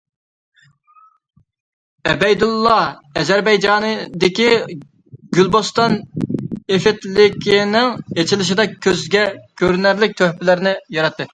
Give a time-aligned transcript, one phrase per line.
[2.13, 2.77] ئەبەيدۇللا
[3.21, 4.47] ئەزەربەيجاندىكى
[5.37, 9.27] گۈلبوستان نېفىتلىكىنىڭ ئېچىلىشىدا كۆزگە
[9.63, 11.29] كۆرۈنەرلىك تۆھپىلەرنى ياراتتى.